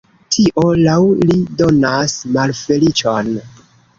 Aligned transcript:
Tio, 0.35 0.61
laŭ 0.85 0.95
li, 1.19 1.35
donas 1.59 2.17
malfeliĉon! 2.37 3.33